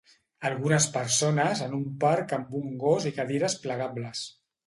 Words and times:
Algunes 0.47 0.85
persones 0.95 1.61
en 1.65 1.75
un 1.81 1.83
parc 2.05 2.33
amb 2.39 2.57
un 2.61 2.73
gos 2.87 3.07
i 3.09 3.13
cadires 3.21 3.57
plegables. 3.67 4.27